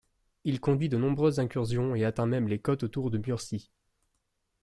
Il 0.45 0.59
conduit 0.59 0.89
de 0.89 0.97
nombreuses 0.97 1.37
incursions 1.37 1.93
et 1.93 2.05
atteint 2.05 2.25
même 2.25 2.47
les 2.47 2.57
côtes 2.57 2.81
autour 2.81 3.11
de 3.11 3.19
Murcie. 3.19 3.69